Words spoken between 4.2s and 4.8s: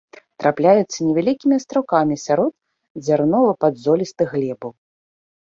глебаў.